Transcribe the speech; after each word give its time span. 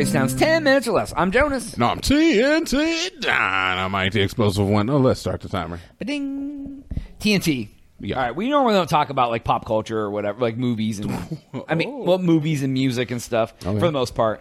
Crazy 0.00 0.12
Towns, 0.14 0.34
10 0.34 0.64
minutes 0.64 0.88
or 0.88 0.92
less. 0.92 1.12
I'm 1.14 1.30
Jonas. 1.30 1.76
No, 1.76 1.88
I'm 1.88 2.00
TNT 2.00 3.20
Dynamite, 3.20 4.12
the 4.14 4.22
explosive 4.22 4.66
one. 4.66 4.88
Oh, 4.88 4.96
let's 4.96 5.20
start 5.20 5.42
the 5.42 5.48
timer. 5.50 5.78
Ba-ding. 5.98 6.84
TNT. 7.18 7.68
Yeah. 7.98 8.16
All 8.16 8.22
right, 8.22 8.34
we 8.34 8.48
normally 8.48 8.72
don't 8.72 8.88
talk 8.88 9.10
about 9.10 9.28
like 9.28 9.44
pop 9.44 9.66
culture 9.66 9.98
or 9.98 10.10
whatever, 10.10 10.40
like 10.40 10.56
movies 10.56 11.00
and 11.00 11.38
I 11.68 11.74
mean, 11.74 12.06
well, 12.06 12.16
movies 12.16 12.62
and 12.62 12.72
music 12.72 13.10
and 13.10 13.20
stuff 13.20 13.52
Okay. 13.62 13.78
for 13.78 13.84
the 13.84 13.92
most 13.92 14.14
part. 14.14 14.40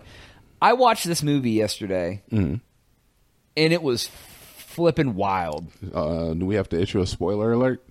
I 0.62 0.72
watched 0.72 1.06
this 1.06 1.24
movie 1.24 1.52
yesterday, 1.52 2.22
and 2.32 2.62
it 3.58 3.84
was 3.84 4.08
flipping 4.08 5.16
wild. 5.16 5.68
Uh, 5.94 6.36
do 6.36 6.46
we 6.46 6.56
have 6.56 6.70
to 6.70 6.80
issue 6.80 7.02
a 7.02 7.06
spoiler 7.06 7.52
alert? 7.52 7.84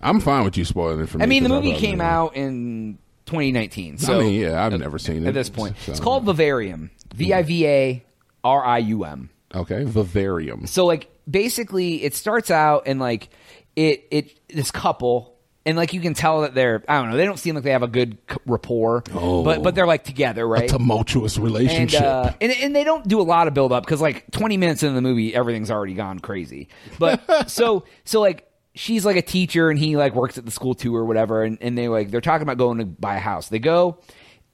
I'm 0.00 0.18
fine 0.18 0.42
with 0.42 0.56
you 0.56 0.64
spoiling 0.64 0.98
it 1.02 1.08
for 1.08 1.18
me. 1.18 1.22
I 1.22 1.26
mean, 1.28 1.44
the 1.44 1.50
movie 1.50 1.76
came 1.76 2.00
out 2.00 2.34
in 2.34 2.98
2019. 3.30 3.98
So 3.98 4.20
I 4.20 4.22
mean, 4.24 4.40
yeah, 4.40 4.64
I've 4.64 4.78
never 4.78 4.98
seen 4.98 5.24
it 5.24 5.28
at 5.28 5.34
this 5.34 5.48
point. 5.48 5.76
so- 5.78 5.92
It's 5.92 6.00
called 6.00 6.24
Vivarium. 6.24 6.90
V 7.14 7.32
I 7.32 7.42
V 7.42 7.66
A 7.66 8.04
R 8.44 8.64
I 8.64 8.78
U 8.78 9.04
M. 9.04 9.30
Okay, 9.54 9.84
Vivarium. 9.84 10.66
So 10.66 10.86
like 10.86 11.08
basically 11.28 12.02
it 12.04 12.14
starts 12.14 12.50
out 12.50 12.84
and 12.86 13.00
like 13.00 13.28
it 13.76 14.04
it 14.10 14.40
this 14.48 14.70
couple 14.70 15.36
and 15.66 15.76
like 15.76 15.92
you 15.92 16.00
can 16.00 16.14
tell 16.14 16.42
that 16.42 16.54
they're 16.54 16.82
I 16.88 17.00
don't 17.00 17.10
know, 17.10 17.16
they 17.16 17.24
don't 17.24 17.38
seem 17.38 17.54
like 17.54 17.64
they 17.64 17.72
have 17.72 17.82
a 17.82 17.88
good 17.88 18.16
rapport. 18.46 19.02
Oh. 19.12 19.42
But 19.42 19.62
but 19.62 19.74
they're 19.74 19.86
like 19.86 20.04
together, 20.04 20.44
A 20.44 20.46
right? 20.46 20.68
tumultuous 20.68 21.36
and, 21.36 21.44
relationship. 21.44 22.00
uh, 22.02 22.32
and 22.40 22.52
and 22.52 22.74
they 22.76 22.84
don't 22.84 23.06
do 23.06 23.20
a 23.20 23.22
lot 23.22 23.48
of 23.48 23.54
build 23.54 23.72
up 23.72 23.84
because 23.84 24.00
like 24.00 24.30
20 24.30 24.56
minutes 24.56 24.82
into 24.82 24.94
the 24.94 25.02
movie 25.02 25.34
everything's 25.34 25.70
already 25.70 25.94
gone 25.94 26.18
crazy 26.20 26.68
but 26.98 27.48
so 27.50 27.84
so 28.04 28.20
like 28.20 28.46
she's 28.80 29.04
like 29.04 29.16
a 29.16 29.22
teacher 29.22 29.68
and 29.68 29.78
he 29.78 29.96
like 29.96 30.14
works 30.14 30.38
at 30.38 30.44
the 30.46 30.50
school 30.50 30.74
too 30.74 30.96
or 30.96 31.04
whatever 31.04 31.44
and, 31.44 31.58
and 31.60 31.76
they 31.76 31.86
like 31.88 32.10
they're 32.10 32.22
talking 32.22 32.42
about 32.42 32.56
going 32.56 32.78
to 32.78 32.86
buy 32.86 33.16
a 33.16 33.20
house 33.20 33.48
they 33.50 33.58
go 33.58 33.98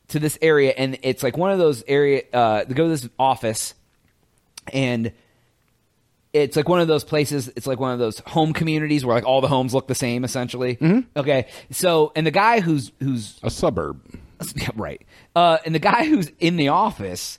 to 0.08 0.18
this 0.18 0.36
area 0.42 0.72
and 0.76 0.98
it's 1.02 1.22
like 1.22 1.36
one 1.36 1.52
of 1.52 1.58
those 1.58 1.84
area 1.86 2.22
uh 2.32 2.64
they 2.64 2.74
go 2.74 2.84
to 2.84 2.90
this 2.90 3.08
office 3.20 3.74
and 4.72 5.12
it's 6.32 6.56
like 6.56 6.68
one 6.68 6.80
of 6.80 6.88
those 6.88 7.04
places 7.04 7.48
it's 7.54 7.68
like 7.68 7.78
one 7.78 7.92
of 7.92 8.00
those 8.00 8.18
home 8.26 8.52
communities 8.52 9.04
where 9.04 9.14
like 9.14 9.24
all 9.24 9.40
the 9.40 9.48
homes 9.48 9.72
look 9.72 9.86
the 9.86 9.94
same 9.94 10.24
essentially 10.24 10.76
okay 11.16 11.46
so 11.70 12.10
and 12.16 12.26
the 12.26 12.32
guy 12.32 12.60
who's 12.60 12.90
who's 13.00 13.38
a 13.44 13.50
suburb. 13.50 14.00
yeah, 14.56 14.68
right. 14.74 15.00
Uh, 15.34 15.58
and 15.64 15.74
the 15.74 15.78
guy 15.78 16.04
who's 16.04 16.30
in 16.40 16.56
the 16.56 16.68
office, 16.68 17.38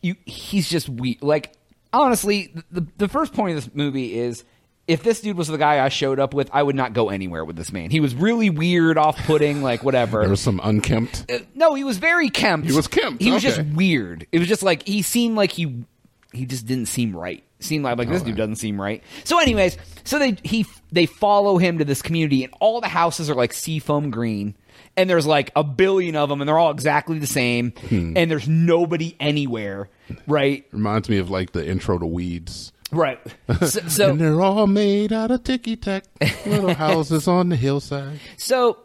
you 0.00 0.14
he's 0.26 0.68
just 0.68 0.88
weak. 0.88 1.18
Like 1.22 1.54
honestly, 1.92 2.52
the 2.70 2.86
the 2.98 3.08
first 3.08 3.32
point 3.32 3.56
of 3.56 3.64
this 3.64 3.74
movie 3.74 4.16
is 4.16 4.44
if 4.88 5.02
this 5.02 5.20
dude 5.20 5.36
was 5.36 5.48
the 5.48 5.58
guy 5.58 5.84
I 5.84 5.88
showed 5.88 6.20
up 6.20 6.32
with, 6.34 6.48
I 6.52 6.62
would 6.62 6.76
not 6.76 6.92
go 6.92 7.08
anywhere 7.08 7.44
with 7.44 7.56
this 7.56 7.72
man. 7.72 7.90
He 7.90 8.00
was 8.00 8.14
really 8.14 8.50
weird, 8.50 8.96
off 8.98 9.16
putting, 9.26 9.62
like 9.62 9.82
whatever. 9.82 10.20
There 10.20 10.30
was 10.30 10.40
some 10.40 10.60
unkempt. 10.62 11.30
no, 11.54 11.74
he 11.74 11.82
was 11.84 11.98
very 11.98 12.30
kempt. 12.30 12.68
He 12.68 12.74
was 12.76 12.86
kempt, 12.86 13.22
He 13.22 13.30
was 13.30 13.42
just 13.42 13.60
weird. 13.62 14.26
It 14.32 14.38
was 14.38 14.48
just 14.48 14.62
like 14.62 14.86
he 14.86 15.02
seemed 15.02 15.36
like 15.36 15.50
he 15.52 15.84
he 16.32 16.46
just 16.46 16.66
didn't 16.66 16.86
seem 16.86 17.16
right. 17.16 17.42
Seemed 17.58 17.84
like 17.84 17.96
like 17.96 18.08
this 18.10 18.22
dude 18.22 18.36
doesn't 18.36 18.56
seem 18.56 18.78
right. 18.80 19.02
So, 19.24 19.38
anyways, 19.40 19.78
so 20.04 20.18
they 20.18 20.36
he 20.44 20.66
they 20.92 21.06
follow 21.06 21.56
him 21.56 21.78
to 21.78 21.84
this 21.86 22.02
community, 22.02 22.44
and 22.44 22.52
all 22.60 22.80
the 22.82 22.88
houses 22.88 23.30
are 23.30 23.34
like 23.34 23.54
seafoam 23.54 24.10
green, 24.10 24.54
and 24.94 25.08
there's 25.08 25.26
like 25.26 25.52
a 25.56 25.64
billion 25.64 26.16
of 26.16 26.28
them, 26.28 26.42
and 26.42 26.46
they're 26.48 26.58
all 26.58 26.70
exactly 26.70 27.18
the 27.18 27.26
same, 27.26 27.72
Hmm. 27.88 28.12
and 28.14 28.30
there's 28.30 28.46
nobody 28.46 29.16
anywhere, 29.18 29.88
right? 30.26 30.66
Reminds 30.70 31.08
me 31.08 31.16
of 31.16 31.30
like 31.30 31.52
the 31.52 31.66
intro 31.66 31.98
to 31.98 32.04
Weeds. 32.06 32.72
Right. 32.92 33.20
So, 33.60 33.80
so 33.88 34.10
and 34.10 34.20
they're 34.20 34.40
all 34.40 34.66
made 34.66 35.12
out 35.12 35.30
of 35.30 35.44
ticky 35.44 35.76
tack 35.76 36.04
little 36.44 36.74
houses 36.86 37.26
on 37.26 37.48
the 37.48 37.56
hillside. 37.56 38.20
So 38.36 38.78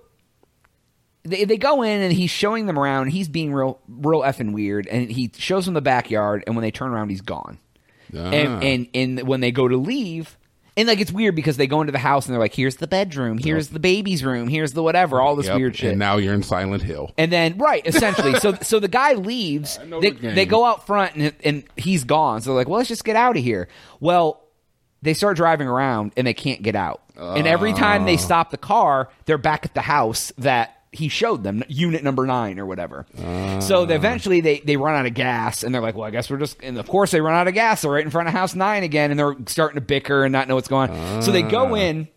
they 1.23 1.45
they 1.45 1.57
go 1.57 1.81
in 1.81 2.01
and 2.01 2.13
he's 2.13 2.29
showing 2.31 2.65
them 2.65 2.79
around. 2.79 3.09
He's 3.09 3.27
being 3.27 3.53
real 3.53 3.79
real 3.87 4.21
effing 4.21 4.53
weird, 4.53 4.87
and 4.87 5.11
he 5.11 5.31
shows 5.37 5.65
them 5.65 5.73
the 5.73 5.81
backyard. 5.81 6.43
And 6.47 6.55
when 6.55 6.63
they 6.63 6.71
turn 6.71 6.91
around, 6.91 7.09
he's 7.09 7.21
gone. 7.21 7.59
Ah. 8.15 8.17
And 8.17 8.63
and 8.63 8.87
and 8.93 9.27
when 9.27 9.41
they 9.41 9.51
go 9.51 9.67
to 9.67 9.77
leave. 9.77 10.37
And 10.77 10.87
like 10.87 11.01
it's 11.01 11.11
weird 11.11 11.35
because 11.35 11.57
they 11.57 11.67
go 11.67 11.81
into 11.81 11.91
the 11.91 11.99
house 11.99 12.25
and 12.25 12.33
they're 12.33 12.39
like, 12.39 12.53
"Here's 12.55 12.77
the 12.77 12.87
bedroom, 12.87 13.37
here's 13.37 13.67
the 13.69 13.79
baby's 13.79 14.23
room, 14.23 14.47
here's 14.47 14.71
the 14.71 14.81
whatever, 14.81 15.19
all 15.19 15.35
this 15.35 15.47
Yep, 15.47 15.57
weird 15.57 15.75
shit." 15.75 15.89
And 15.91 15.99
now 15.99 16.15
you're 16.17 16.33
in 16.33 16.43
Silent 16.43 16.81
Hill. 16.83 17.11
And 17.17 17.29
then, 17.31 17.57
right, 17.57 17.85
essentially. 17.85 18.35
so, 18.39 18.53
so 18.61 18.79
the 18.79 18.87
guy 18.87 19.13
leaves. 19.13 19.77
know 19.85 19.99
They, 19.99 20.11
the 20.11 20.19
game. 20.19 20.35
they 20.35 20.45
go 20.45 20.63
out 20.63 20.87
front, 20.87 21.15
and, 21.15 21.33
and 21.43 21.63
he's 21.75 22.05
gone. 22.05 22.41
So 22.41 22.51
they're 22.51 22.55
like, 22.57 22.69
well, 22.69 22.77
let's 22.77 22.87
just 22.89 23.03
get 23.03 23.17
out 23.17 23.35
of 23.35 23.43
here. 23.43 23.67
Well, 23.99 24.41
they 25.01 25.13
start 25.13 25.35
driving 25.35 25.67
around, 25.67 26.13
and 26.15 26.25
they 26.25 26.33
can't 26.33 26.61
get 26.61 26.75
out. 26.75 27.01
and 27.17 27.45
every 27.47 27.73
time 27.73 28.03
Ah. 28.03 28.05
they 28.05 28.17
stop 28.17 28.49
the 28.51 28.57
car, 28.57 29.09
they're 29.25 29.37
back 29.37 29.65
at 29.65 29.73
the 29.73 29.81
house 29.81 30.31
that 30.37 30.80
he 30.91 31.07
showed 31.07 31.43
them, 31.43 31.63
unit 31.69 32.03
number 32.03 32.25
nine 32.25 32.59
or 32.59 32.65
whatever. 32.65 33.05
So 33.61 33.83
Ah. 33.83 33.85
they, 33.85 33.95
eventually, 33.95 34.41
they 34.41 34.59
they 34.59 34.75
run 34.77 34.95
out 34.95 35.05
of 35.05 35.13
gas, 35.13 35.63
and 35.63 35.73
they're 35.73 35.81
like, 35.81 35.95
well, 35.95 36.05
I 36.07 36.11
guess 36.11 36.29
we're 36.29 36.37
just. 36.37 36.61
And 36.61 36.77
of 36.77 36.87
course, 36.87 37.11
they 37.11 37.21
run 37.21 37.33
out 37.33 37.47
of 37.47 37.53
gas. 37.53 37.81
They're 37.81 37.91
right 37.91 38.03
in 38.03 38.11
front 38.11 38.27
of 38.27 38.33
house 38.33 38.55
nine 38.55 38.83
again, 38.83 39.09
and 39.11 39.19
they're 39.19 39.35
starting 39.47 39.75
to 39.75 39.81
bicker 39.81 40.23
and 40.23 40.31
not 40.33 40.47
know 40.47 40.55
what's 40.55 40.67
going 40.67 40.89
on. 40.89 41.21
So 41.21 41.31
they 41.31 41.43
Ah. 41.43 41.49
go 41.49 41.75
in 41.75 42.07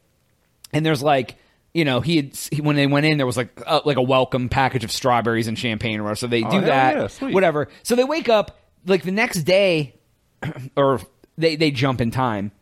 and 0.73 0.85
there's 0.85 1.03
like 1.03 1.37
you 1.73 1.85
know 1.85 2.01
he 2.01 2.17
had 2.17 2.37
he, 2.53 2.61
when 2.61 2.75
they 2.77 2.87
went 2.87 3.07
in 3.07 3.17
there 3.17 3.27
was 3.27 3.37
like 3.37 3.61
uh, 3.67 3.81
like 3.85 3.97
a 3.97 4.03
welcome 4.03 4.49
package 4.49 4.83
of 4.85 4.91
strawberries 4.93 5.47
and 5.49 5.59
champagne 5.59 5.99
or 6.01 6.05
whatever 6.05 6.17
so 6.17 6.27
they 6.29 6.41
do 6.43 6.49
hell 6.49 6.61
that 6.63 7.21
yeah, 7.21 7.29
whatever 7.31 7.69
so 7.83 7.95
they 7.97 8.05
wake 8.05 8.29
up 8.29 8.59
like 8.87 9.03
the 9.03 9.11
next 9.11 9.43
day 9.43 9.95
or 10.77 11.01
they 11.37 11.57
they 11.57 11.71
jump 11.73 12.01
in 12.01 12.11
time 12.13 12.53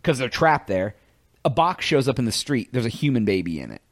because 0.00 0.18
they're 0.18 0.28
trapped 0.30 0.68
there 0.68 0.94
a 1.44 1.50
box 1.50 1.84
shows 1.84 2.08
up 2.08 2.18
in 2.18 2.24
the 2.24 2.32
street 2.32 2.70
there's 2.72 2.86
a 2.86 2.90
human 2.90 3.24
baby 3.26 3.60
in 3.60 3.70
it 3.72 3.82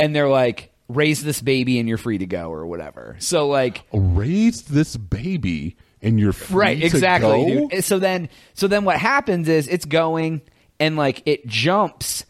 and 0.00 0.14
they're 0.16 0.28
like 0.28 0.72
raise 0.88 1.22
this 1.22 1.40
baby 1.40 1.78
and 1.78 1.88
you're 1.88 1.98
free 1.98 2.18
to 2.18 2.26
go 2.26 2.50
or 2.50 2.66
whatever. 2.66 3.16
So 3.20 3.48
like 3.48 3.84
Raise 3.92 4.62
this 4.62 4.96
baby 4.96 5.76
and 6.02 6.18
you're 6.18 6.32
free 6.32 6.56
right 6.56 6.80
to 6.80 6.86
exactly 6.86 7.80
so 7.82 7.98
then 7.98 8.28
so 8.54 8.66
then 8.66 8.84
what 8.84 8.96
happens 8.96 9.48
is 9.48 9.68
it's 9.68 9.84
going 9.84 10.40
and 10.78 10.96
like 10.96 11.22
it 11.26 11.46
jumps 11.46 12.24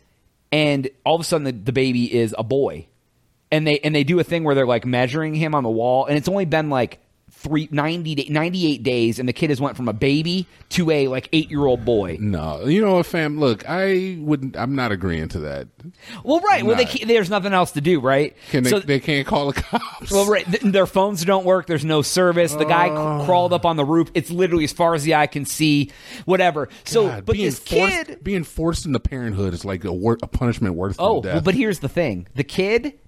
and 0.53 0.91
all 1.05 1.15
of 1.15 1.21
a 1.21 1.25
sudden 1.25 1.45
the, 1.45 1.53
the 1.53 1.73
baby 1.73 2.13
is 2.13 2.35
a 2.37 2.45
boy. 2.45 2.87
And 3.53 3.67
they 3.67 3.81
and 3.81 3.95
they 3.95 4.05
do 4.05 4.19
a 4.21 4.25
thing 4.25 4.45
where 4.45 4.55
they're 4.55 4.67
like 4.67 4.87
measuring 4.87 5.35
him 5.35 5.55
on 5.55 5.65
the 5.65 5.71
wall 5.71 6.07
and 6.07 6.17
it's 6.17 6.29
only 6.29 6.45
been 6.45 6.71
like 6.71 7.01
three, 7.41 7.69
90 7.71 8.15
da- 8.15 8.29
98 8.29 8.83
days 8.83 9.19
and 9.19 9.29
the 9.29 9.33
kid 9.33 9.49
has 9.51 9.61
went 9.61 9.77
from 9.77 9.89
a 9.89 9.93
baby 9.95 10.47
to 10.69 10.91
a 10.91 11.09
like 11.09 11.29
eight 11.33 11.51
year 11.51 11.65
old 11.65 11.85
boy 11.85 12.17
No, 12.21 12.67
you 12.67 12.81
know 12.83 12.97
what, 12.97 13.07
fam? 13.07 13.41
Look, 13.41 13.69
I 13.69 14.19
wouldn't. 14.21 14.57
I'm 14.57 14.75
not 14.75 14.93
agreeing 14.93 15.29
to 15.29 15.39
that. 15.41 15.69
well 16.23 16.41
right 16.41 16.65
well 16.65 16.77
they 16.77 16.85
Nah. 16.85 16.91
can't, 16.91 17.09
there's 17.09 17.31
nothing 17.31 17.53
else 17.55 17.73
to 17.73 17.81
do 17.81 17.99
right 18.01 18.37
Can 18.51 18.65
they? 18.65 18.71
so 18.71 18.79
they 18.81 19.01
can't 19.01 19.27
call 19.27 19.51
the 19.53 19.61
cops. 19.63 20.11
Well, 20.11 20.27
right. 20.27 20.45
Th- 20.45 20.63
their 20.63 20.87
phones 20.87 21.25
don't 21.25 21.45
work. 21.47 21.67
There's 21.67 21.85
no 21.85 22.03
service. 22.03 22.53
The 22.53 22.65
guy 22.67 22.89
c- 22.89 22.93
oh. 22.95 23.23
crawled 23.25 23.53
up 23.53 23.65
on 23.65 23.77
the 23.77 23.85
roof. 23.85 24.11
It's 24.15 24.31
literally 24.31 24.65
as 24.65 24.73
far 24.73 24.95
as 24.95 25.03
the 25.05 25.15
eye 25.15 25.27
can 25.27 25.45
see. 25.47 25.91
Whatever. 26.27 26.69
So, 26.85 27.07
God, 27.09 27.25
but 27.25 27.33
being 27.35 27.47
this 27.47 27.59
forced, 27.59 28.07
kid. 28.07 28.23
being 28.25 28.45
forced 28.45 28.85
into 28.87 29.01
parenthood 29.01 29.55
is 29.55 29.65
like 29.65 29.85
a, 29.85 29.93
wor- 29.93 30.19
a 30.23 30.27
punishment 30.27 30.75
worth. 30.75 30.97
Oh, 30.99 31.21
well, 31.21 31.41
but 31.41 31.55
here's 31.55 31.79
the 31.81 31.89
thing: 31.89 32.27
the 32.35 32.45
kid, 32.45 32.99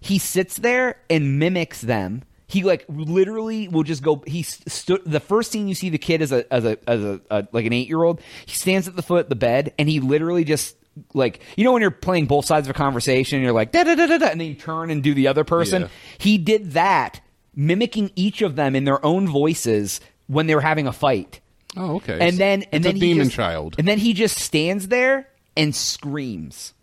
he 0.00 0.18
sits 0.18 0.56
there 0.56 0.98
and 1.10 1.38
mimics 1.38 1.82
them. 1.82 2.22
He 2.48 2.62
like 2.62 2.84
literally 2.88 3.66
will 3.68 3.82
just 3.82 4.02
go. 4.02 4.22
He 4.26 4.42
stood. 4.42 5.02
The 5.04 5.18
first 5.20 5.50
scene 5.50 5.66
you 5.68 5.74
see 5.74 5.90
the 5.90 5.98
kid 5.98 6.22
as 6.22 6.30
a 6.30 6.50
as 6.52 6.64
a 6.64 6.78
as 6.88 7.02
a, 7.02 7.20
a 7.30 7.48
like 7.52 7.66
an 7.66 7.72
eight 7.72 7.88
year 7.88 8.02
old. 8.04 8.20
He 8.46 8.54
stands 8.54 8.86
at 8.86 8.94
the 8.94 9.02
foot 9.02 9.24
of 9.24 9.28
the 9.28 9.34
bed 9.36 9.74
and 9.78 9.88
he 9.88 9.98
literally 10.00 10.44
just 10.44 10.76
like 11.12 11.40
you 11.56 11.64
know 11.64 11.72
when 11.72 11.82
you're 11.82 11.90
playing 11.90 12.26
both 12.26 12.44
sides 12.44 12.68
of 12.68 12.70
a 12.70 12.78
conversation, 12.78 13.42
you're 13.42 13.52
like 13.52 13.72
da 13.72 13.82
da 13.82 13.96
da 13.96 14.06
da 14.06 14.18
da, 14.18 14.26
and 14.28 14.40
then 14.40 14.46
you 14.48 14.54
turn 14.54 14.90
and 14.90 15.02
do 15.02 15.12
the 15.12 15.26
other 15.26 15.42
person. 15.42 15.82
Yeah. 15.82 15.88
He 16.18 16.38
did 16.38 16.72
that, 16.72 17.20
mimicking 17.56 18.12
each 18.14 18.42
of 18.42 18.54
them 18.54 18.76
in 18.76 18.84
their 18.84 19.04
own 19.04 19.26
voices 19.26 20.00
when 20.28 20.46
they 20.46 20.54
were 20.54 20.60
having 20.60 20.86
a 20.86 20.92
fight. 20.92 21.40
oh, 21.76 21.96
okay. 21.96 22.18
And 22.20 22.38
then 22.38 22.62
and 22.72 22.84
It's 22.84 22.92
then 22.92 22.98
demon 23.00 23.24
just- 23.24 23.36
child. 23.36 23.74
And 23.78 23.88
then 23.88 23.98
he 23.98 24.12
just 24.12 24.38
stands 24.38 24.86
there 24.88 25.28
and 25.56 25.74
screams. 25.74 26.74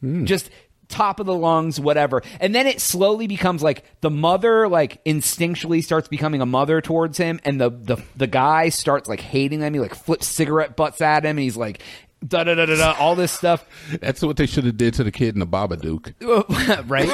Hmm. 0.00 0.24
Just 0.24 0.50
top 0.88 1.20
of 1.20 1.26
the 1.26 1.34
lungs, 1.34 1.80
whatever. 1.80 2.22
And 2.40 2.54
then 2.54 2.66
it 2.66 2.80
slowly 2.80 3.26
becomes 3.26 3.62
like 3.62 3.84
the 4.00 4.10
mother 4.10 4.68
like 4.68 5.02
instinctually 5.04 5.82
starts 5.82 6.08
becoming 6.08 6.40
a 6.40 6.46
mother 6.46 6.80
towards 6.80 7.18
him 7.18 7.40
and 7.44 7.60
the 7.60 7.70
the, 7.70 7.96
the 8.16 8.26
guy 8.26 8.68
starts 8.68 9.08
like 9.08 9.20
hating 9.20 9.60
them. 9.60 9.74
He 9.74 9.80
like 9.80 9.94
flips 9.94 10.26
cigarette 10.26 10.76
butts 10.76 11.00
at 11.00 11.24
him 11.24 11.30
and 11.30 11.40
he's 11.40 11.56
like 11.56 11.82
da 12.26 12.44
da 12.44 12.54
da 12.54 12.66
da 12.66 12.74
da 12.76 12.92
all 12.98 13.14
this 13.14 13.32
stuff. 13.32 13.64
That's 14.00 14.22
what 14.22 14.36
they 14.36 14.46
should 14.46 14.64
have 14.64 14.76
did 14.76 14.94
to 14.94 15.04
the 15.04 15.12
kid 15.12 15.34
in 15.34 15.40
the 15.40 15.46
Babadook. 15.46 16.14
right? 16.88 17.08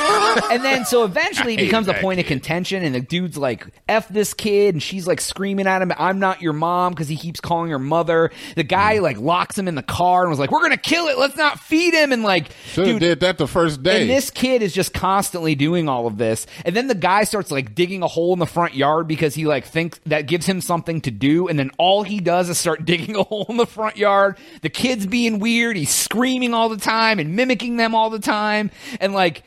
and 0.50 0.64
then 0.64 0.84
so 0.84 1.04
eventually 1.04 1.54
it 1.54 1.58
becomes 1.58 1.88
a 1.88 1.94
point 1.94 2.20
of 2.20 2.26
contention, 2.26 2.82
and 2.82 2.94
the 2.94 3.00
dude's 3.00 3.36
like, 3.36 3.66
"F 3.88 4.08
this 4.08 4.34
kid," 4.34 4.74
and 4.74 4.82
she's 4.82 5.06
like 5.06 5.20
screaming 5.20 5.66
at 5.66 5.82
him, 5.82 5.92
"I'm 5.98 6.18
not 6.18 6.40
your 6.42 6.52
mom," 6.52 6.92
because 6.92 7.08
he 7.08 7.16
keeps 7.16 7.40
calling 7.40 7.70
her 7.70 7.78
mother. 7.78 8.30
The 8.56 8.62
guy 8.64 8.96
Mm. 8.98 9.02
like 9.02 9.18
locks 9.18 9.58
him 9.58 9.68
in 9.68 9.74
the 9.74 9.82
car 9.82 10.22
and 10.22 10.30
was 10.30 10.38
like, 10.38 10.50
"We're 10.50 10.62
gonna 10.62 10.76
kill 10.76 11.06
it. 11.08 11.18
Let's 11.18 11.36
not 11.36 11.58
feed 11.60 11.94
him." 11.94 12.12
And 12.12 12.22
like, 12.22 12.50
Should 12.66 12.86
have 12.86 12.94
dude, 12.98 13.00
did 13.00 13.20
that 13.20 13.38
the 13.38 13.46
first 13.46 13.82
day. 13.82 14.02
and 14.02 14.10
this 14.10 14.30
kid 14.30 14.62
is 14.62 14.72
just 14.72 14.92
constantly 14.92 15.54
doing 15.54 15.88
all 15.88 16.06
of 16.06 16.18
this. 16.18 16.46
And 16.64 16.74
then 16.76 16.88
the 16.88 16.94
guy 16.94 17.24
starts 17.24 17.50
like 17.50 17.74
digging 17.74 18.02
a 18.02 18.06
hole 18.08 18.32
in 18.32 18.38
the 18.38 18.46
front 18.46 18.74
yard 18.74 19.08
because 19.08 19.34
he 19.34 19.46
like 19.46 19.66
thinks 19.66 20.00
that 20.06 20.26
gives 20.26 20.46
him 20.46 20.60
something 20.60 21.00
to 21.02 21.10
do. 21.10 21.48
And 21.48 21.58
then 21.58 21.70
all 21.78 22.02
he 22.02 22.20
does 22.20 22.48
is 22.48 22.58
start 22.58 22.84
digging 22.92 23.16
a 23.16 23.22
hole 23.22 23.46
in 23.48 23.56
the 23.56 23.66
front 23.66 23.96
yard. 23.96 24.36
The 24.62 24.68
kid's 24.70 25.01
being 25.06 25.38
weird. 25.38 25.76
He's 25.76 25.90
screaming 25.94 26.54
all 26.54 26.68
the 26.68 26.76
time 26.76 27.18
and 27.18 27.34
mimicking 27.36 27.76
them 27.76 27.94
all 27.94 28.10
the 28.10 28.18
time. 28.18 28.70
And 29.00 29.12
like, 29.14 29.42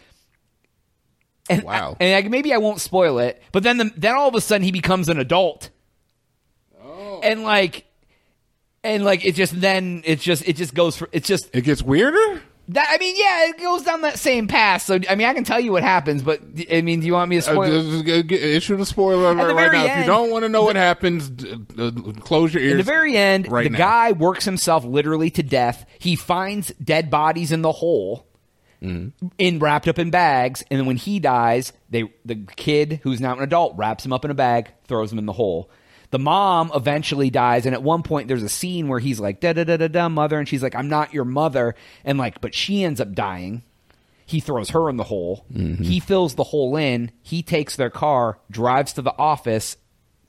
And 1.49 1.63
Wow. 1.63 1.95
and 1.99 2.11
like, 2.11 2.29
maybe 2.31 2.53
I 2.53 2.57
won't 2.57 2.81
spoil 2.81 3.19
it, 3.19 3.41
but 3.51 3.63
then 3.63 3.77
the, 3.77 3.91
then 3.95 4.15
all 4.15 4.27
of 4.27 4.35
a 4.35 4.41
sudden 4.41 4.63
he 4.63 4.71
becomes 4.71 5.09
an 5.09 5.19
adult, 5.19 5.69
Oh. 6.83 7.19
and 7.23 7.43
like, 7.43 7.85
and 8.83 9.03
like 9.05 9.23
it 9.25 9.35
just 9.35 9.59
then 9.61 10.01
it 10.05 10.19
just 10.19 10.47
it 10.47 10.55
just 10.55 10.73
goes 10.73 10.95
for 10.97 11.07
it's 11.11 11.27
just 11.27 11.49
It 11.53 11.61
gets 11.61 11.81
weirder. 11.83 12.41
That 12.69 12.87
I 12.89 12.97
mean 12.97 13.15
yeah 13.17 13.49
it 13.49 13.59
goes 13.59 13.83
down 13.83 14.01
that 14.01 14.17
same 14.19 14.47
path. 14.47 14.81
So 14.83 14.99
I 15.09 15.15
mean 15.15 15.27
I 15.27 15.33
can 15.33 15.43
tell 15.43 15.59
you 15.59 15.71
what 15.71 15.83
happens, 15.83 16.21
but 16.23 16.41
I 16.71 16.81
mean 16.81 16.99
do 16.99 17.05
you 17.07 17.13
want 17.13 17.29
me 17.29 17.39
to 17.39 17.49
Uh, 17.49 17.53
spoil? 17.53 18.01
g- 18.23 18.35
issue 18.35 18.75
the 18.75 18.85
spoiler 18.85 19.33
the 19.35 19.41
alert 19.43 19.55
right 19.55 19.71
now. 19.71 19.85
If 19.85 19.99
you 19.99 20.05
don't 20.05 20.31
want 20.31 20.43
to 20.43 20.49
know 20.49 20.63
what 20.63 20.75
happens, 20.75 21.29
uh, 21.79 21.91
close 22.21 22.53
your 22.53 22.63
ears. 22.63 22.73
At 22.73 22.77
the 22.77 22.83
very 22.83 23.15
end, 23.15 23.51
right 23.51 23.63
the 23.63 23.69
now. 23.69 23.77
guy 23.77 24.11
works 24.13 24.45
himself 24.45 24.83
literally 24.85 25.29
to 25.31 25.43
death. 25.43 25.85
He 25.99 26.15
finds 26.15 26.71
dead 26.83 27.09
bodies 27.09 27.51
in 27.51 27.61
the 27.61 27.71
hole, 27.71 28.25
Mm-hmm. 28.83 29.27
in 29.39 29.57
wrapped 29.59 29.87
up 29.87 29.97
in 29.97 30.11
bags, 30.11 30.63
and 30.69 30.77
then 30.79 30.85
when 30.85 30.97
he 30.97 31.19
dies, 31.19 31.71
they 31.89 32.03
the 32.25 32.35
kid 32.55 32.99
who's 33.03 33.19
now 33.21 33.33
an 33.33 33.41
adult 33.41 33.73
wraps 33.77 34.05
him 34.05 34.11
up 34.13 34.25
in 34.25 34.29
a 34.31 34.35
bag, 34.35 34.69
throws 34.87 35.11
him 35.11 35.17
in 35.17 35.25
the 35.25 35.33
hole. 35.33 35.71
The 36.15 36.19
mom 36.19 36.71
eventually 36.73 37.29
dies, 37.29 37.65
and 37.65 37.75
at 37.75 37.83
one 37.83 38.01
point 38.01 38.29
there's 38.29 38.41
a 38.41 38.47
scene 38.47 38.87
where 38.87 38.99
he's 38.99 39.19
like 39.19 39.41
da 39.41 39.51
da 39.51 39.65
da 39.65 39.75
da 39.75 39.89
da 39.89 40.07
mother, 40.07 40.39
and 40.39 40.47
she's 40.47 40.63
like 40.63 40.73
I'm 40.73 40.87
not 40.87 41.13
your 41.13 41.25
mother, 41.25 41.75
and 42.05 42.17
like 42.17 42.39
but 42.39 42.55
she 42.55 42.85
ends 42.85 43.01
up 43.01 43.11
dying. 43.11 43.63
He 44.25 44.39
throws 44.39 44.69
her 44.69 44.89
in 44.89 44.95
the 44.95 45.03
hole. 45.03 45.45
Mm-hmm. 45.53 45.83
He 45.83 45.99
fills 45.99 46.35
the 46.35 46.45
hole 46.45 46.77
in. 46.77 47.11
He 47.21 47.43
takes 47.43 47.75
their 47.75 47.89
car, 47.89 48.39
drives 48.49 48.93
to 48.93 49.01
the 49.01 49.13
office, 49.17 49.75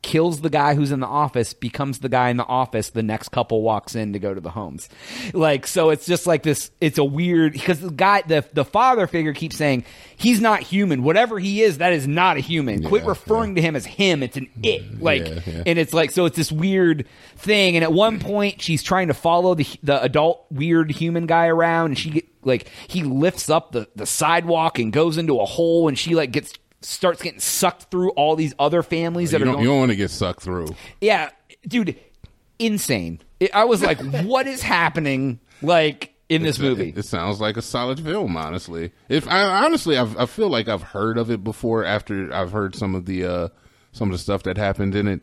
kills 0.07 0.41
the 0.41 0.49
guy 0.49 0.77
who's 0.77 0.93
in 0.93 1.01
the 1.01 1.07
office, 1.07 1.53
becomes 1.53 1.99
the 1.99 2.09
guy 2.09 2.31
in 2.31 2.37
the 2.37 2.47
office. 2.47 2.91
The 2.91 3.03
next 3.03 3.31
couple 3.31 3.63
walks 3.63 3.97
in 3.97 4.13
to 4.13 4.21
go 4.21 4.33
to 4.33 4.41
the 4.41 4.51
homes. 4.51 4.89
Like, 5.35 5.67
so 5.67 5.91
it's 5.91 6.07
just 6.07 6.29
like 6.29 6.45
this, 6.45 6.71
it's 6.81 6.99
a 6.99 7.05
weird, 7.05 7.55
because 7.55 7.81
the 7.81 7.91
guy, 7.91 8.23
the, 8.23 8.45
the 8.53 8.65
father 8.65 9.09
figure 9.09 9.33
keeps 9.33 9.57
saying, 9.57 9.85
he's 10.17 10.41
not 10.41 10.61
human. 10.63 11.03
Whatever 11.03 11.41
he 11.41 11.61
is, 11.61 11.79
that 11.79 11.93
is 11.93 12.07
not 12.07 12.37
a 12.37 12.41
human. 12.41 12.85
Quit 12.85 13.03
Yeah, 13.03 13.09
referring 13.09 13.57
to 13.57 13.61
him 13.61 13.75
as 13.75 13.85
him. 13.85 14.23
It's 14.23 14.37
an 14.37 14.49
it. 14.63 14.89
Mm, 14.89 15.03
like, 15.03 15.27
Yeah, 15.27 15.41
yeah. 15.45 15.63
and 15.67 15.77
it's 15.77 15.93
like, 15.93 16.13
so 16.13 16.25
it's 16.25 16.37
this 16.37 16.53
weird 16.53 17.05
thing. 17.35 17.75
And 17.75 17.83
at 17.83 17.93
one 17.93 18.21
mm. 18.21 18.23
point, 18.23 18.63
she's 18.63 18.85
trying 18.85 19.09
to 19.09 19.15
follow 19.15 19.57
the, 19.57 19.67
the 19.83 20.01
adult 20.01 20.47
weird 20.53 20.93
human 20.93 21.27
guy 21.27 21.49
around 21.49 21.87
and 21.87 21.99
she 21.99 22.31
like, 22.45 22.69
he 22.87 23.03
lifts 23.03 23.51
up 23.51 23.73
the, 23.73 23.89
the 23.97 24.07
sidewalk 24.07 24.79
and 24.79 24.93
goes 24.93 25.19
into 25.19 25.41
a 25.41 25.45
hole 25.45 25.89
and 25.89 25.99
she 25.99 26.15
like 26.15 26.31
gets, 26.31 26.53
starts 26.87 27.23
getting 27.23 27.41
sucked 27.41 27.91
through 27.91 28.11
all 28.11 28.37
these 28.37 28.55
other 28.59 28.83
families 28.83 29.31
that 29.33 29.39
you 29.39 29.45
are 29.45 29.47
don't, 29.47 29.55
going 29.57 29.65
you 29.65 29.71
don't 29.71 29.79
want 29.81 29.91
to 29.91 29.97
get 29.97 30.11
sucked 30.11 30.43
through. 30.43 30.69
yeah, 31.01 31.31
dude, 31.67 31.97
insane. 32.59 33.21
It- 33.41 33.55
I 33.55 33.65
was 33.65 33.83
like, 33.83 33.99
what 34.25 34.47
is 34.47 34.63
happening? 34.63 35.41
Like 35.63 36.13
in 36.29 36.43
this 36.43 36.59
movie, 36.59 36.91
It, 36.91 36.99
it 36.99 37.05
sounds 37.05 37.41
like 37.41 37.57
a 37.57 37.63
solid 37.63 38.01
film, 38.01 38.37
honestly. 38.37 38.93
If 39.09 39.27
I 39.29 39.65
honestly, 39.65 39.97
I've, 39.97 40.17
I 40.19 40.27
feel 40.27 40.49
like 40.49 40.69
I've 40.69 40.83
heard 40.83 41.19
of 41.19 41.31
it 41.31 41.43
before. 41.45 41.85
After 41.85 42.33
I've 42.33 42.53
heard 42.53 42.75
some 42.75 42.95
of 42.95 43.07
the 43.07 43.25
uh, 43.25 43.49
some 43.93 44.09
of 44.09 44.13
the 44.13 44.19
stuff 44.19 44.43
that 44.45 44.57
happened 44.57 44.95
in 44.95 45.07
it. 45.09 45.23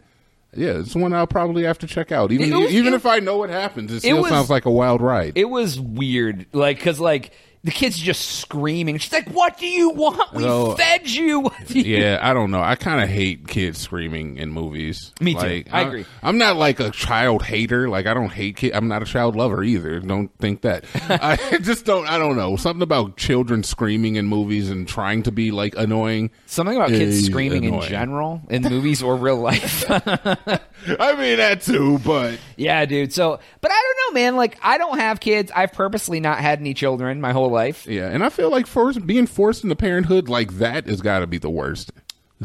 Yeah, 0.56 0.80
it's 0.80 0.96
one 0.96 1.14
I'll 1.14 1.26
probably 1.28 1.64
have 1.64 1.80
to 1.80 1.88
check 1.88 2.12
out. 2.12 2.32
Even 2.32 2.58
was- 2.60 2.72
even 2.72 2.94
it- 2.94 2.98
if 2.98 3.06
I 3.06 3.20
know 3.20 3.38
what 3.38 3.50
happens, 3.50 3.92
it 3.92 4.00
still 4.02 4.22
was- 4.22 4.30
sounds 4.30 4.50
like 4.50 4.66
a 4.66 4.72
wild 4.72 5.02
ride. 5.02 5.34
it 5.36 5.50
was 5.50 5.80
weird. 5.80 6.46
Like, 6.54 6.80
cause 6.80 7.00
like 7.00 7.32
the 7.64 7.72
kid's 7.72 7.98
just 7.98 8.40
screaming. 8.40 8.98
She's 8.98 9.14
like, 9.14 9.30
"What 9.30 9.58
do 9.58 9.68
you 9.68 9.92
want? 9.92 10.34
We 10.34 10.44
fed 10.76 11.10
you." 11.10 11.50
You-" 11.68 11.82
yeah, 11.82 12.20
I 12.22 12.34
don't 12.34 12.52
know. 12.52 12.62
I 12.62 12.76
kind 12.76 13.02
of 13.02 13.10
hate 13.10 13.48
kids 13.48 13.80
screaming 13.80 14.38
in 14.38 14.52
movies. 14.52 15.14
Me 15.22 15.34
too. 15.34 15.40
Like, 15.40 15.74
I 15.74 15.82
agree. 15.82 16.06
I'm 16.22 16.38
not 16.38 16.58
like 16.58 16.80
a 16.82 16.92
child 16.92 17.44
hater. 17.44 17.88
Like 17.88 18.06
I 18.06 18.14
don't 18.14 18.32
hate 18.32 18.58
kids. 18.58 18.76
I'm 18.76 18.88
not 18.90 19.02
a 19.02 19.06
child 19.06 19.36
lover 19.36 19.64
either. 19.64 20.00
Don't 20.02 20.30
think 20.40 20.62
that. 20.62 20.84
I 21.10 21.60
just 21.60 21.86
don't. 21.86 22.06
I 22.08 22.18
don't 22.18 22.36
know. 22.36 22.58
Something 22.58 22.82
about 22.82 23.16
children 23.16 23.64
screaming 23.64 24.18
in 24.18 24.28
movies 24.28 24.70
and 24.70 24.86
trying 24.88 25.24
to 25.24 25.32
be 25.32 25.52
like 25.52 25.76
annoying. 25.78 26.32
Something 26.46 26.76
about 26.76 26.90
kids 26.90 27.26
screaming 27.26 27.64
in 27.64 27.82
general 27.82 28.42
in 28.50 28.64
movies 28.64 29.02
or 29.02 29.16
real 29.16 29.38
life. 29.38 29.86
I 29.90 31.16
mean 31.16 31.38
that 31.38 31.62
too, 31.62 32.00
but 32.00 32.38
yeah, 32.58 32.84
dude. 32.86 33.14
So, 33.14 33.40
but 33.62 33.72
I 33.72 33.82
don't 33.82 34.16
know, 34.16 34.22
man. 34.22 34.36
Like, 34.36 34.58
I 34.62 34.78
don't 34.78 34.98
have 35.00 35.20
kids. 35.22 35.52
I've 35.56 35.72
purposely 35.72 36.20
not 36.20 36.40
had 36.40 36.60
any 36.60 36.74
children 36.74 37.22
my 37.22 37.32
whole 37.32 37.53
life. 37.54 37.88
yeah. 37.88 38.10
And 38.10 38.24
I 38.24 38.30
feel 38.30 38.50
like 38.50 38.68
forced, 38.68 39.06
being 39.08 39.28
forced 39.28 39.64
into 39.64 39.76
parenthood 39.76 40.28
like 40.28 40.58
that 40.58 40.88
has 40.88 41.02
got 41.02 41.20
to 41.20 41.28
be 41.28 41.38
the 41.38 41.50
worst. 41.50 41.92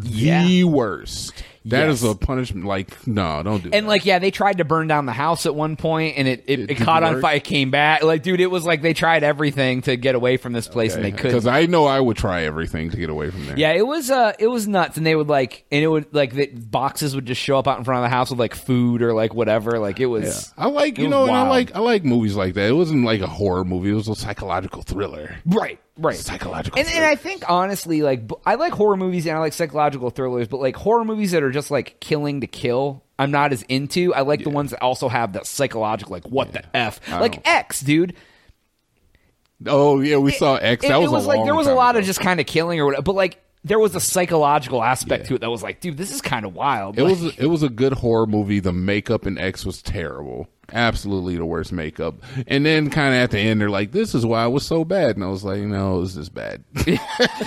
Yeah. 0.01 0.45
The 0.45 0.65
worst. 0.65 1.43
That 1.67 1.89
is 1.89 2.03
Yes. 2.03 2.13
a 2.13 2.17
punishment. 2.17 2.67
Like 2.67 3.07
no, 3.07 3.43
don't 3.43 3.63
do. 3.63 3.71
And 3.73 3.87
that. 3.87 3.89
like, 3.89 4.07
yeah, 4.07 4.19
they 4.19 4.31
tried 4.31 4.59
to 4.59 4.65
burn 4.65 4.87
down 4.89 5.07
the 5.07 5.13
house 5.13 5.47
at 5.47 5.55
one 5.55 5.77
point, 5.77 6.17
and 6.17 6.27
it 6.29 6.45
it, 6.47 6.61
it, 6.61 6.67
did 6.69 6.77
caught 6.79 7.03
it 7.03 7.07
on 7.07 7.21
fire. 7.21 7.41
Came 7.41 7.71
back. 7.71 8.03
Like, 8.03 8.23
dude, 8.23 8.41
it 8.41 8.47
was 8.51 8.65
like 8.65 8.83
they 8.83 8.95
tried 8.95 9.23
everything 9.23 9.83
to 9.83 9.97
get 9.97 10.15
away 10.15 10.37
from 10.37 10.53
this 10.53 10.69
place, 10.69 10.95
and 10.95 11.05
they 11.05 11.11
couldn't. 11.11 11.33
because 11.33 11.47
I 11.47 11.67
know 11.67 11.87
I 11.87 12.01
would 12.01 12.17
try 12.17 12.43
everything 12.43 12.91
to 12.91 12.97
get 12.97 13.11
away 13.11 13.31
from 13.31 13.47
there. 13.47 13.59
Yeah, 13.59 13.73
it 13.73 13.87
was 13.87 14.11
uh, 14.11 14.33
it 14.39 14.47
was 14.47 14.67
nuts, 14.69 14.97
and 14.97 15.05
they 15.07 15.15
would 15.17 15.29
like, 15.29 15.65
and 15.71 15.83
it 15.83 15.89
would 15.89 16.15
like 16.15 16.33
the 16.33 16.47
boxes 16.47 17.15
would 17.15 17.27
just 17.27 17.41
show 17.41 17.59
up 17.59 17.69
out 17.69 17.79
in 17.79 17.85
front 17.85 18.05
of 18.05 18.11
the 18.11 18.15
house 18.15 18.31
with 18.31 18.39
like 18.39 18.55
food 18.55 19.03
or 19.03 19.13
like 19.13 19.35
whatever. 19.35 19.79
Like 19.79 20.01
it 20.01 20.07
was 20.07 20.53
I 20.57 20.69
like 20.69 20.99
you 20.99 21.09
know, 21.09 21.25
and 21.25 21.37
I 21.37 21.49
like 21.49 21.75
I 21.75 21.81
like 21.81 22.05
movies 22.05 22.37
like 22.37 22.55
that. 22.55 22.69
It 22.69 22.75
wasn't 22.75 23.05
like 23.05 23.21
a 23.21 23.27
horror 23.27 23.65
movie; 23.65 23.91
it 23.91 23.95
was 23.95 24.09
a 24.09 24.15
psychological 24.15 24.83
thriller. 24.83 25.37
right, 25.47 25.79
right. 25.97 26.17
Psychological, 26.17 26.79
And, 26.79 26.89
and. 26.89 27.05
I 27.05 27.15
think 27.17 27.43
honestly, 27.49 28.03
like 28.03 28.31
i 28.45 28.57
like 28.57 28.73
horror 28.73 28.97
movies 28.97 29.27
and 29.27 29.37
I 29.37 29.41
like 29.41 29.53
psychological 29.55 30.11
thrillers, 30.11 30.47
but 30.49 30.61
like 30.61 30.77
horror 30.77 31.05
movies 31.05 31.31
that 31.33 31.43
are 31.43 31.48
just 31.51 31.71
like 31.71 32.01
killing 32.01 32.41
to 32.41 32.47
kill, 32.47 33.05
I'm 33.19 33.31
not 33.31 33.53
as 33.53 33.63
into. 33.63 34.15
I 34.15 34.21
like 34.23 34.45
the 34.45 34.51
ones 34.51 34.71
that 34.71 34.83
also 34.83 35.09
have 35.09 35.33
that 35.33 35.47
psychological, 35.47 36.13
like 36.13 36.27
what 36.27 36.53
the 36.53 36.77
f, 36.77 37.01
I 37.09 37.21
like 37.21 37.47
X, 37.47 37.81
dude. 37.81 38.15
oh 39.67 40.01
yeah, 40.01 40.19
we 40.19 40.33
saw 40.33 40.57
X. 40.57 40.83
That 40.87 40.93
it 40.93 40.99
was, 40.99 41.11
was 41.11 41.25
a 41.25 41.29
like 41.29 41.45
there 41.45 41.55
was 41.55 41.67
a 41.67 41.75
lot 41.75 41.97
of 41.97 42.05
just 42.05 42.21
kind 42.21 42.41
of 42.41 42.47
killing 42.47 42.81
or 42.81 42.87
whatever, 42.87 43.03
but 43.03 43.15
like 43.15 43.43
there 43.65 43.79
was 43.79 43.95
a 43.95 44.01
psychological 44.01 44.83
aspect 44.83 45.27
to 45.27 45.35
it 45.35 45.41
that 45.41 45.51
was 45.51 45.63
like, 45.63 45.81
dude, 45.81 45.97
this 45.97 46.13
is 46.13 46.21
kind 46.21 46.45
of 46.47 46.55
wild. 46.55 46.99
It 46.99 47.03
Like- 47.03 47.11
was 47.21 47.39
it 47.39 47.47
was 47.47 47.63
a 47.63 47.69
good 47.69 47.93
horror 47.95 48.27
movie. 48.27 48.61
The 48.61 48.73
makeup 48.73 49.27
in 49.27 49.37
X 49.39 49.65
was 49.67 49.83
terrible. 49.83 50.49
Absolutely 50.71 51.35
the 51.37 51.47
worst 51.47 51.73
makeup. 51.73 52.17
And 52.47 52.67
then 52.67 52.91
kind 52.91 53.15
of 53.15 53.21
at 53.23 53.31
the 53.31 53.39
end, 53.39 53.59
they're 53.59 53.71
like, 53.71 53.93
"This 53.93 54.15
is 54.15 54.27
why 54.27 54.45
it 54.45 54.51
was 54.51 54.67
so 54.67 54.85
bad." 54.85 55.17
And 55.17 55.25
I 55.25 55.29
was 55.29 55.43
like, 55.43 55.61
"No, 55.63 55.97
it 55.97 56.01
was 56.01 56.15
just 56.15 56.35
bad." 56.35 56.63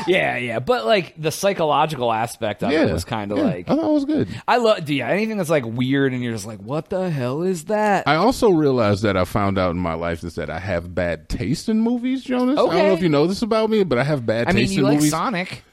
yeah, 0.08 0.38
yeah, 0.38 0.58
but 0.58 0.86
like 0.88 1.14
the 1.22 1.32
psychological 1.32 2.12
aspect 2.12 2.64
of 2.64 2.72
it 2.72 2.92
was 2.92 3.06
kind 3.06 3.32
of 3.32 3.38
yeah, 3.38 3.44
like 3.44 3.70
I 3.70 3.76
thought 3.76 3.90
it 3.90 3.94
was 3.94 4.06
good. 4.06 4.28
I 4.48 4.58
love 4.58 4.90
yeah 4.90 5.08
anything 5.08 5.38
that's 5.38 5.52
like 5.52 5.66
weird 5.66 6.14
and 6.14 6.24
you're 6.24 6.34
just 6.34 6.48
like 6.48 6.60
what 6.62 6.90
the 6.90 7.12
hell 7.12 7.44
is 7.44 7.66
that? 7.66 8.08
I 8.08 8.16
also 8.16 8.50
realized 8.50 9.04
that 9.04 9.16
I 9.16 9.26
found 9.26 9.60
out 9.60 9.70
in 9.72 9.78
my 9.78 9.94
life 9.94 10.24
is 10.24 10.34
that 10.36 10.50
I 10.50 10.58
have 10.60 10.94
bad 10.96 11.30
taste 11.30 11.70
in 11.70 11.80
movies, 11.80 12.24
Jonas. 12.24 12.58
Okay. 12.58 12.72
I 12.76 12.78
don't 12.80 12.88
know 12.88 12.94
if 12.96 13.04
you 13.04 13.10
know 13.10 13.28
this 13.28 13.44
about 13.44 13.70
me, 13.70 13.84
but 13.84 14.00
I 14.00 14.04
have 14.04 14.26
bad 14.26 14.48
I 14.48 14.52
mean, 14.54 14.64
taste 14.64 14.74
you 14.74 14.80
in 14.80 14.86
like 14.86 14.96
movies. 14.98 15.12
Sonic. 15.12 15.64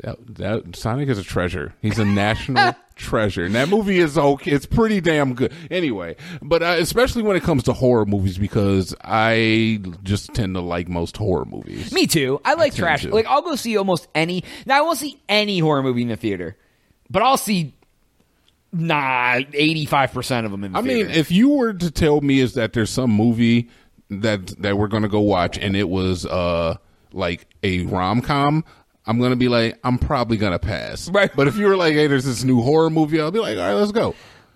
That, 0.00 0.16
that 0.36 0.74
Sonic 0.76 1.08
is 1.10 1.18
a 1.18 1.22
treasure. 1.22 1.74
He's 1.82 1.98
a 1.98 2.04
national 2.04 2.74
treasure, 2.96 3.44
and 3.44 3.54
that 3.54 3.68
movie 3.68 3.98
is 3.98 4.16
okay. 4.16 4.50
It's 4.50 4.64
pretty 4.64 5.02
damn 5.02 5.34
good. 5.34 5.52
Anyway, 5.70 6.16
but 6.40 6.62
uh, 6.62 6.76
especially 6.78 7.22
when 7.22 7.36
it 7.36 7.42
comes 7.42 7.64
to 7.64 7.74
horror 7.74 8.06
movies, 8.06 8.38
because 8.38 8.94
I 9.04 9.80
just 10.02 10.32
tend 10.32 10.54
to 10.54 10.62
like 10.62 10.88
most 10.88 11.18
horror 11.18 11.44
movies. 11.44 11.92
Me 11.92 12.06
too. 12.06 12.40
I 12.44 12.54
like 12.54 12.72
tend 12.72 12.78
trash. 12.84 13.02
to. 13.02 13.10
Like 13.10 13.26
I'll 13.26 13.42
go 13.42 13.54
see 13.54 13.76
almost 13.76 14.08
any. 14.14 14.44
Now 14.64 14.78
I 14.78 14.80
won't 14.80 14.98
see 14.98 15.20
any 15.28 15.58
horror 15.58 15.82
movie 15.82 16.02
in 16.02 16.08
the 16.08 16.16
theater, 16.16 16.56
but 17.10 17.22
I'll 17.22 17.36
see 17.36 17.74
nah 18.72 19.40
eighty 19.52 19.84
five 19.84 20.12
percent 20.12 20.46
of 20.46 20.52
them 20.52 20.64
in 20.64 20.72
the 20.72 20.78
I 20.78 20.82
theater. 20.82 21.08
mean, 21.08 21.16
if 21.16 21.30
you 21.30 21.50
were 21.50 21.74
to 21.74 21.90
tell 21.90 22.20
me 22.22 22.40
is 22.40 22.54
that 22.54 22.72
there's 22.72 22.90
some 22.90 23.10
movie 23.10 23.68
that 24.08 24.46
that 24.62 24.78
we're 24.78 24.88
gonna 24.88 25.08
go 25.08 25.20
watch, 25.20 25.58
and 25.58 25.76
it 25.76 25.88
was 25.88 26.24
uh 26.24 26.76
like 27.12 27.46
a 27.62 27.84
rom 27.84 28.22
com. 28.22 28.64
I'm 29.06 29.20
gonna 29.20 29.36
be 29.36 29.48
like, 29.48 29.78
I'm 29.84 29.98
probably 29.98 30.36
gonna 30.36 30.58
pass. 30.58 31.08
Right. 31.08 31.30
But 31.34 31.48
if 31.48 31.56
you 31.56 31.66
were 31.66 31.76
like, 31.76 31.94
hey, 31.94 32.06
there's 32.06 32.24
this 32.24 32.44
new 32.44 32.60
horror 32.62 32.90
movie, 32.90 33.20
I'll 33.20 33.30
be 33.30 33.40
like, 33.40 33.56
all 33.58 33.64
right, 33.64 33.72
let's 33.74 33.92
go. 33.92 34.14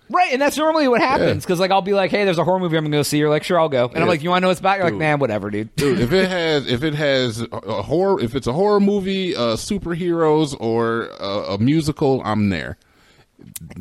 right, 0.09 0.31
and 0.31 0.41
that's 0.41 0.55
normally 0.57 0.87
what 0.87 1.01
happens 1.01 1.43
because 1.43 1.59
like 1.59 1.69
I'll 1.71 1.81
be 1.81 1.93
like, 1.93 2.11
hey, 2.11 2.23
there's 2.23 2.37
a 2.37 2.43
horror 2.45 2.59
movie 2.59 2.77
I'm 2.77 2.85
gonna 2.85 2.95
go 2.95 3.03
see. 3.03 3.17
You're 3.17 3.29
like, 3.29 3.43
sure, 3.43 3.59
I'll 3.59 3.67
go, 3.67 3.87
and 3.87 3.97
I'm 3.97 4.03
Yeah. 4.03 4.07
like, 4.07 4.23
you 4.23 4.29
want 4.29 4.37
to 4.39 4.41
know 4.43 4.47
what's 4.47 4.61
back?" 4.61 4.77
You're 4.77 4.85
like, 4.85 4.93
Dude. 4.93 4.99
man, 4.99 5.19
whatever, 5.19 5.49
dude. 5.49 5.75
Dude, 5.75 5.99
if 5.99 6.13
it 6.13 6.29
has 6.29 6.65
if 6.65 6.81
it 6.83 6.93
has 6.95 7.41
a, 7.41 7.45
a 7.51 7.81
horror 7.81 8.21
if 8.21 8.35
it's 8.35 8.47
a 8.47 8.53
horror 8.53 8.79
movie, 8.79 9.35
uh, 9.35 9.57
superheroes 9.57 10.55
or 10.61 11.07
a, 11.19 11.55
a 11.55 11.57
musical, 11.57 12.21
I'm 12.23 12.49
there. 12.49 12.77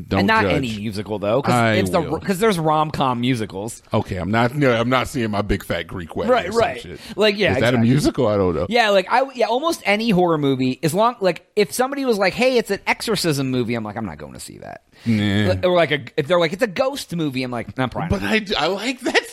Don't 0.09 0.21
and 0.21 0.27
not 0.27 0.43
judge. 0.43 0.53
any 0.53 0.77
musical 0.77 1.19
though, 1.19 1.41
because 1.41 1.91
the 1.91 2.01
because 2.21 2.39
there's 2.39 2.59
rom 2.59 2.91
com 2.91 3.21
musicals. 3.21 3.83
Okay, 3.93 4.17
I'm 4.17 4.31
not. 4.31 4.55
No, 4.55 4.71
I'm 4.73 4.91
not 4.91 5.09
seeing 5.09 5.31
my 5.31 5.41
big 5.41 5.65
fat 5.65 5.87
Greek 5.87 6.15
wedding. 6.15 6.31
Right, 6.31 6.49
or 6.49 6.53
some 6.53 6.61
right. 6.61 6.81
shit. 6.81 7.01
Like, 7.17 7.39
yeah, 7.39 7.55
is 7.55 7.61
that 7.61 7.75
a 7.75 7.79
musical? 7.79 8.27
I 8.27 8.37
don't 8.37 8.55
know. 8.55 8.67
Yeah, 8.69 8.91
like 8.91 9.11
I 9.11 9.31
yeah, 9.33 9.47
almost 9.47 9.83
any 9.87 10.11
horror 10.11 10.37
movie 10.37 10.79
as 10.83 10.93
long 10.93 11.17
like 11.21 11.51
if 11.57 11.73
somebody 11.73 12.05
was 12.05 12.19
like, 12.19 12.35
"Hey, 12.35 12.59
it's 12.59 12.71
an 12.71 12.81
exorcism 12.87 13.51
movie," 13.51 13.75
I'm 13.75 13.85
like, 13.85 13.97
I'm 13.97 14.05
not 14.05 14.19
going 14.19 14.35
to 14.35 14.41
see 14.41 14.59
that. 14.59 14.83
Nah. 15.07 15.55
Or 15.65 15.75
like 15.75 15.91
a, 15.91 16.05
if 16.19 16.27
they're 16.27 16.41
like, 16.41 16.53
"It's 16.53 16.63
a 16.63 16.67
ghost 16.67 17.15
movie," 17.17 17.43
I'm 17.43 17.51
like, 17.51 17.79
I'm 17.79 17.89
probably. 17.89 18.19
But 18.19 18.57
I, 18.59 18.65
I 18.65 18.67
like 18.67 19.01
that. 19.01 19.26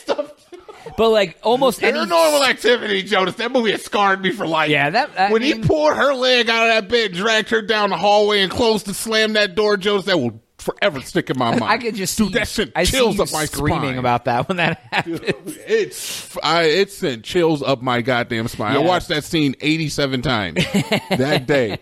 But 0.96 1.10
like 1.10 1.38
almost 1.42 1.82
any 1.82 1.98
Paranormal 1.98 2.48
Activity, 2.48 3.02
Jonas. 3.02 3.34
That 3.36 3.50
movie 3.52 3.72
has 3.72 3.82
scarred 3.84 4.20
me 4.22 4.30
for 4.32 4.46
life. 4.46 4.70
Yeah, 4.70 4.90
that- 4.90 5.10
I 5.18 5.32
when 5.32 5.42
mean- 5.42 5.62
he 5.62 5.68
pulled 5.68 5.94
her 5.94 6.14
leg 6.14 6.48
out 6.48 6.68
of 6.68 6.74
that 6.74 6.88
bed, 6.88 7.12
dragged 7.12 7.50
her 7.50 7.62
down 7.62 7.90
the 7.90 7.96
hallway, 7.96 8.40
and 8.42 8.50
closed 8.50 8.86
to 8.86 8.94
slam 8.94 9.32
that 9.34 9.54
door, 9.54 9.76
Jonas, 9.76 10.04
that 10.06 10.18
will 10.20 10.40
forever 10.58 10.98
stick 11.02 11.28
in 11.28 11.38
my 11.38 11.50
mind. 11.50 11.64
I 11.64 11.76
could 11.76 11.94
just 11.94 12.16
dude 12.16 12.28
see, 12.28 12.38
that 12.38 12.48
shit 12.48 12.72
I 12.74 12.86
chills 12.86 13.20
up 13.20 13.30
my 13.32 13.44
screaming 13.44 13.80
spine. 13.82 13.98
about 13.98 14.24
that 14.24 14.48
when 14.48 14.56
that 14.56 14.78
happened. 14.90 15.20
It's 15.66 16.38
I 16.42 16.62
it 16.62 16.90
sent 16.90 17.22
chills 17.22 17.62
up 17.62 17.82
my 17.82 18.00
goddamn 18.00 18.48
spine. 18.48 18.74
I 18.74 18.78
watched 18.78 19.08
that 19.08 19.24
scene 19.24 19.56
eighty 19.60 19.90
seven 19.90 20.22
times 20.22 20.64
that 21.10 21.44
day 21.46 21.80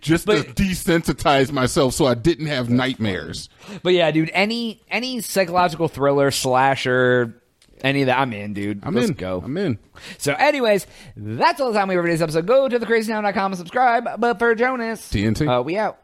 just 0.00 0.26
to 0.26 0.38
desensitize 0.42 1.52
myself 1.52 1.94
so 1.94 2.06
I 2.06 2.14
didn't 2.14 2.46
have 2.46 2.68
nightmares. 2.70 3.48
But 3.84 3.92
yeah, 3.92 4.10
dude, 4.10 4.30
any 4.32 4.82
any 4.90 5.20
psychological 5.20 5.86
thriller 5.86 6.32
slasher, 6.32 7.40
any 7.84 8.02
of 8.02 8.06
that, 8.06 8.18
I'm 8.18 8.32
in, 8.32 8.54
dude. 8.54 8.80
I'm 8.82 8.94
Let's 8.94 9.08
in. 9.10 9.14
go. 9.14 9.42
I'm 9.44 9.56
in. 9.56 9.78
So, 10.18 10.32
anyways, 10.32 10.86
that's 11.16 11.60
all 11.60 11.72
the 11.72 11.78
time 11.78 11.88
we 11.88 11.94
have 11.94 12.02
for 12.02 12.06
today's 12.08 12.22
episode. 12.22 12.46
Go 12.46 12.68
to 12.68 12.80
thecrazytown.com 12.80 13.52
and 13.52 13.58
subscribe. 13.58 14.18
But 14.18 14.38
for 14.38 14.54
Jonas, 14.54 15.08
TNT. 15.10 15.46
Uh, 15.46 15.62
we 15.62 15.76
out. 15.76 15.98